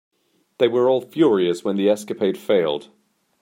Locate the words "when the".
1.63-1.87